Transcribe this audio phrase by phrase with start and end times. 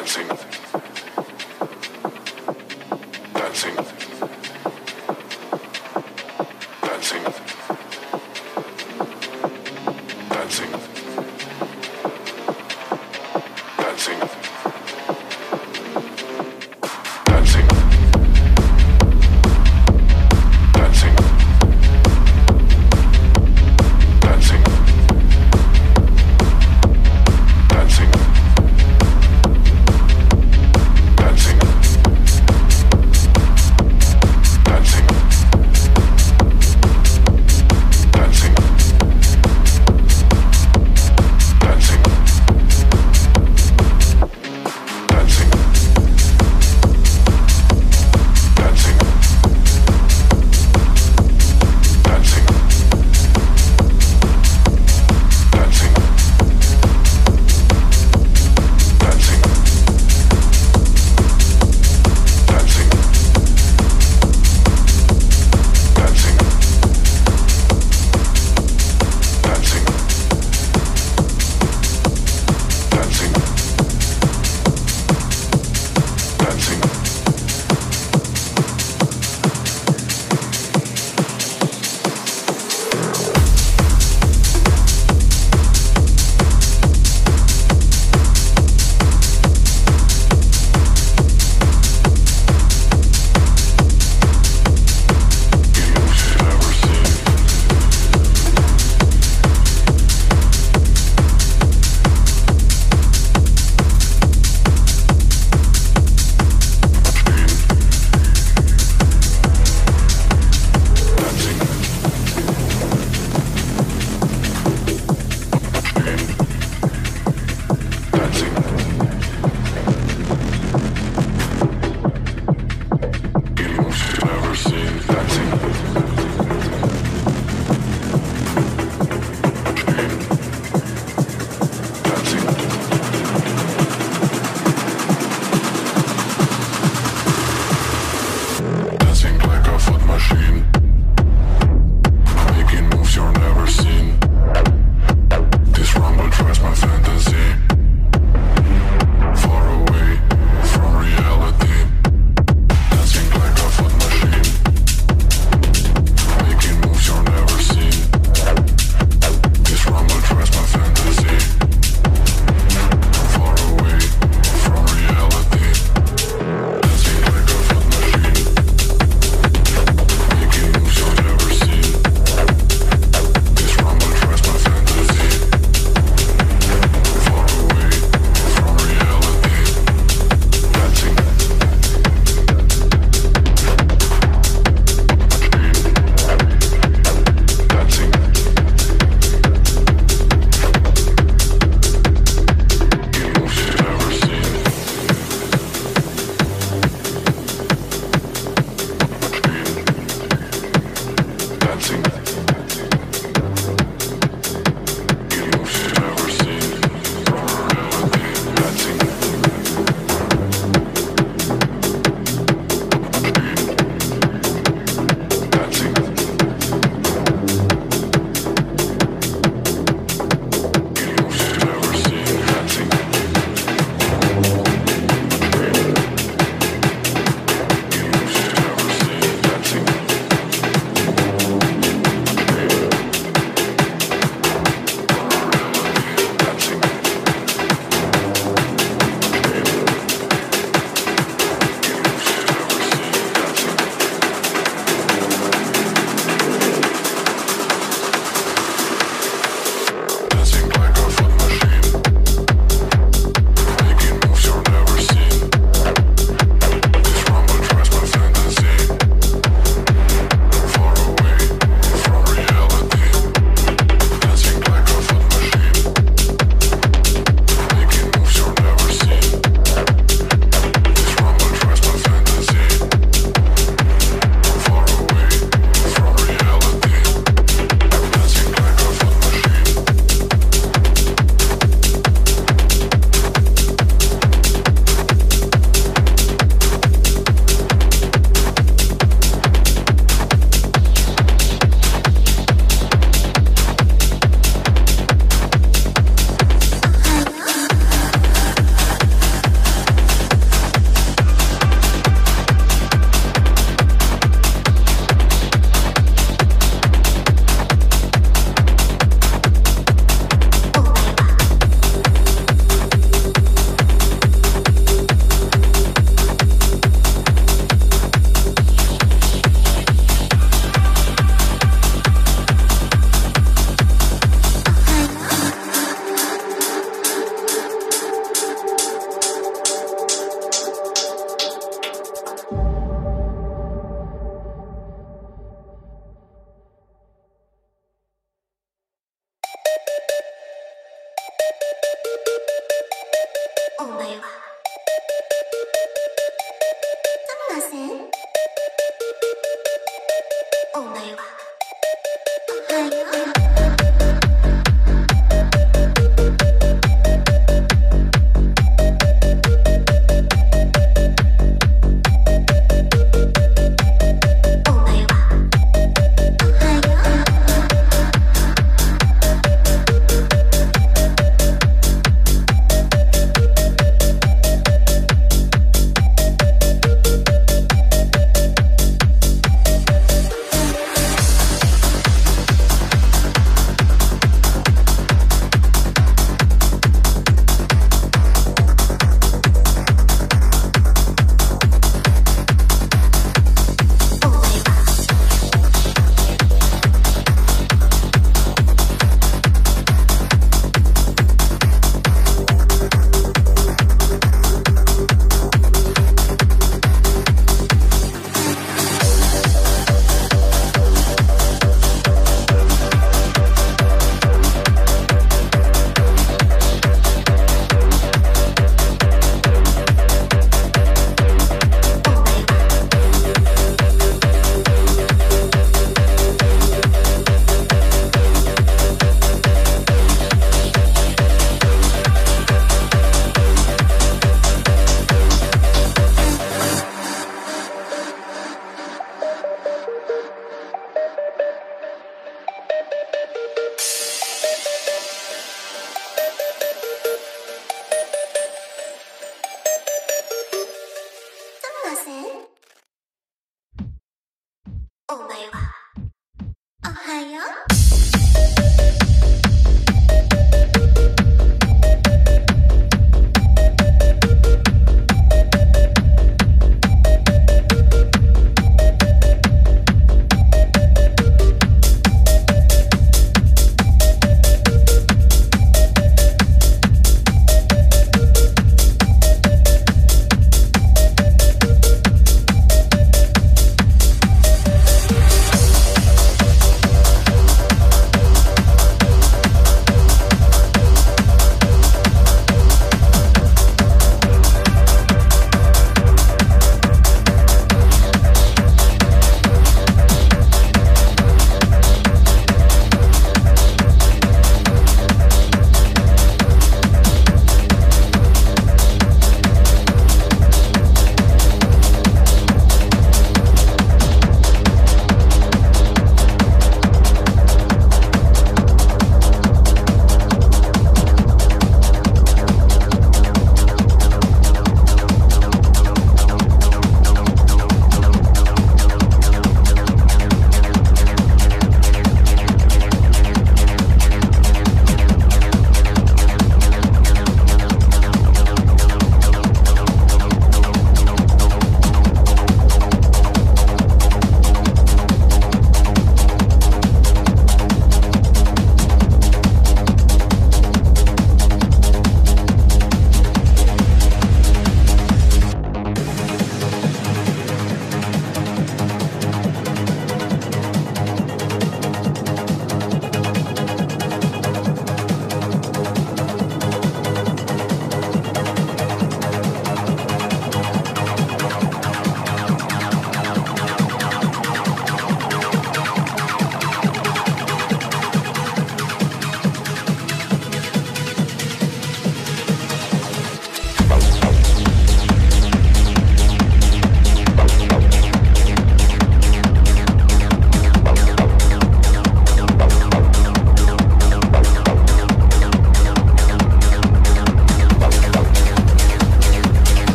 [0.00, 0.49] dancing.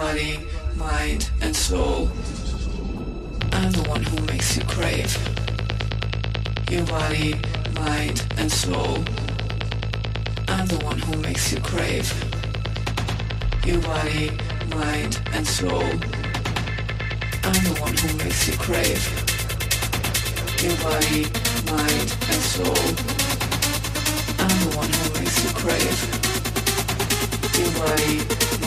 [0.00, 0.38] body,
[0.76, 2.08] mind, and soul.
[3.52, 5.12] I'm the one who makes you crave.
[6.70, 7.34] Your body,
[7.74, 9.04] mind, and soul.
[10.48, 12.08] I'm the one who makes you crave.
[13.66, 14.30] Your body,
[14.74, 15.90] mind, and soul.
[17.48, 19.02] I'm the one who makes you crave.
[20.64, 21.22] Your body,
[21.76, 22.84] mind, and soul.
[24.44, 25.98] I'm the one who makes you crave.
[27.58, 28.49] Your body,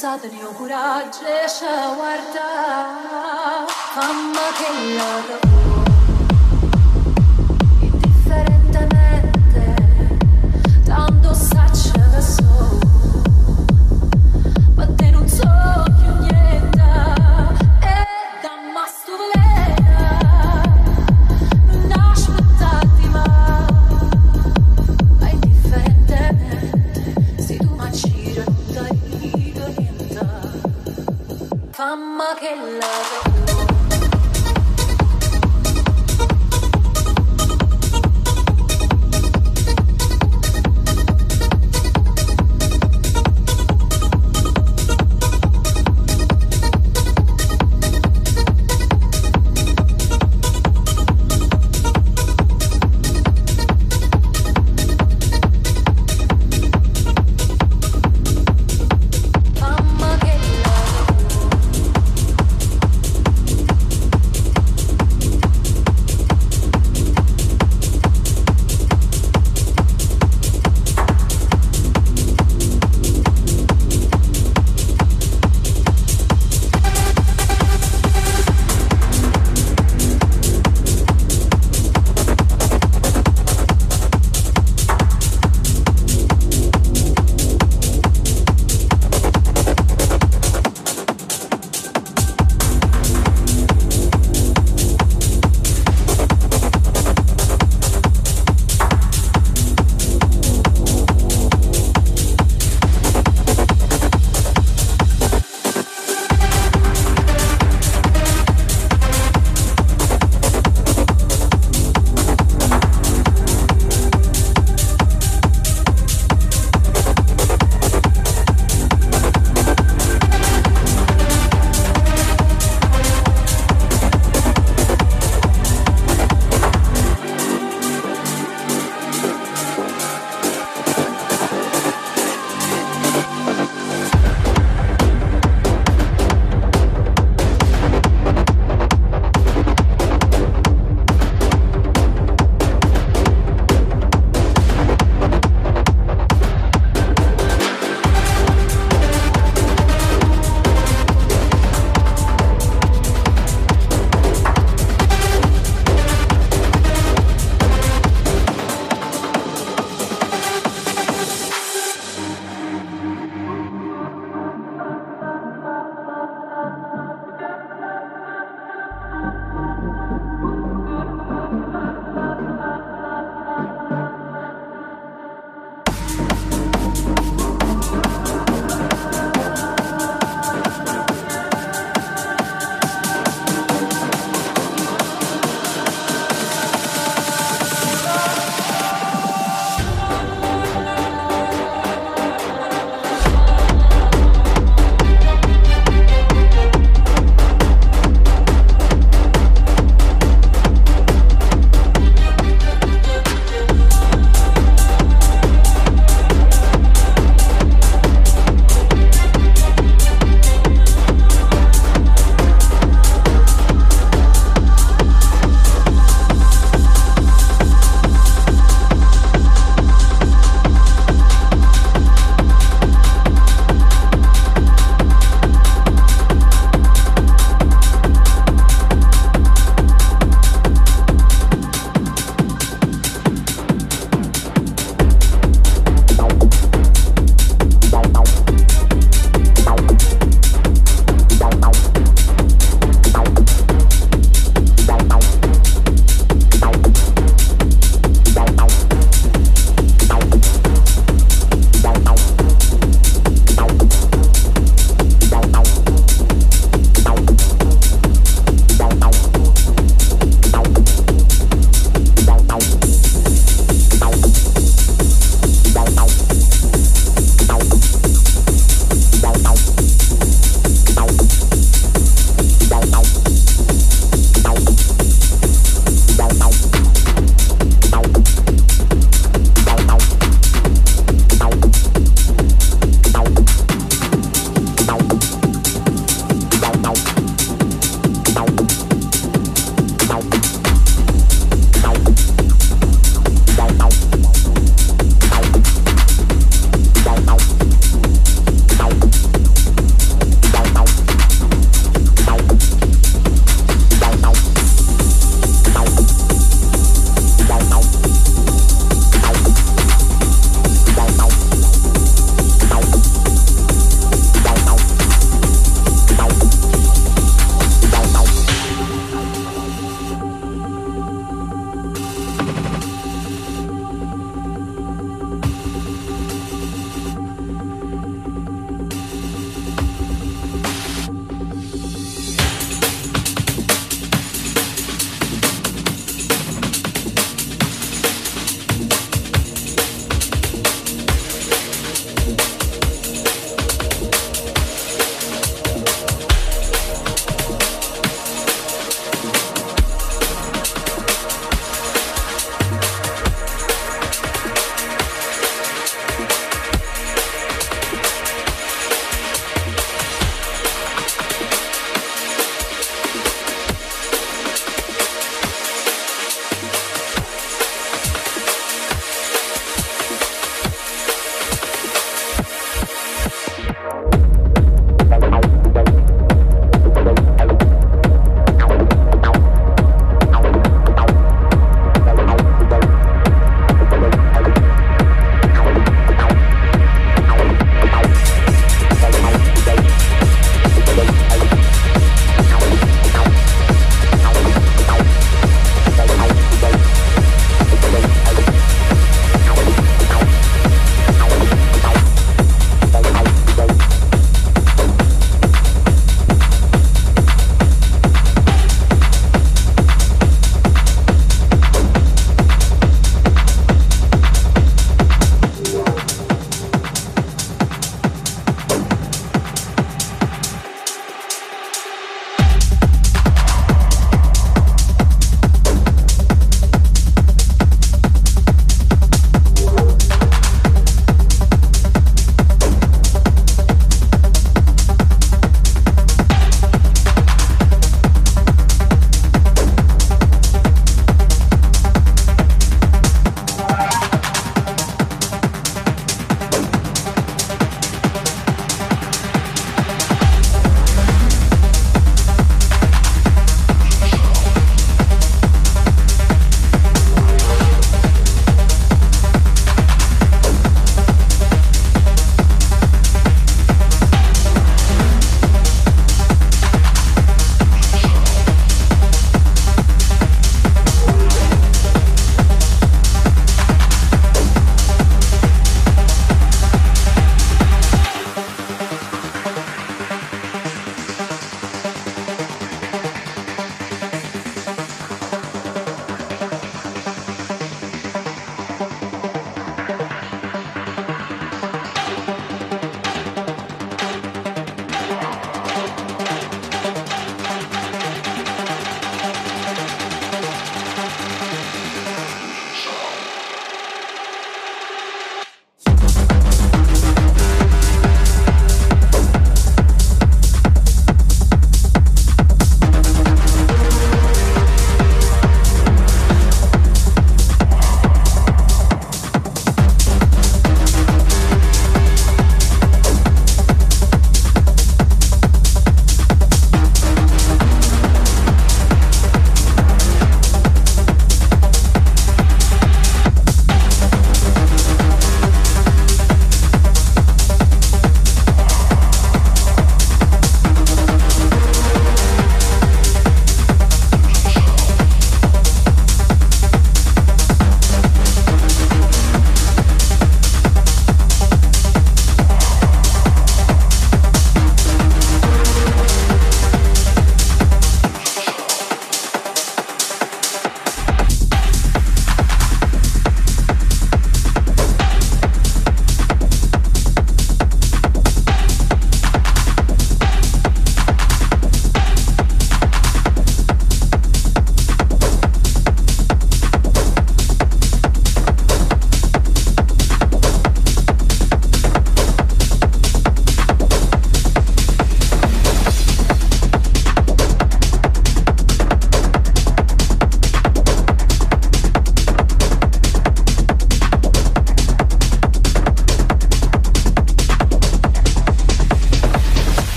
[0.00, 1.46] senza tenere coraggio e
[1.94, 3.66] guarda.
[3.94, 5.49] Mamma che
[32.30, 33.29] la love che